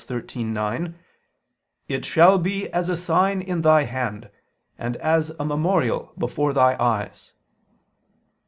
13:9): 0.03 0.95
"It 1.87 2.03
shall 2.05 2.39
be 2.39 2.67
as 2.73 2.89
a 2.89 2.97
sign 2.97 3.39
in 3.39 3.61
thy 3.61 3.83
hand, 3.83 4.31
and 4.75 4.97
as 4.97 5.29
a 5.39 5.45
memorial 5.45 6.11
before 6.17 6.53
thy 6.53 6.75
eyes." 6.79 7.33